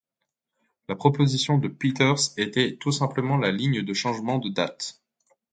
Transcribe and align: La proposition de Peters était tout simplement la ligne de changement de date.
La 0.89 0.95
proposition 0.95 1.59
de 1.59 1.67
Peters 1.67 2.31
était 2.37 2.75
tout 2.75 2.91
simplement 2.91 3.37
la 3.37 3.51
ligne 3.51 3.83
de 3.83 3.93
changement 3.93 4.39
de 4.39 4.49
date. 4.49 4.99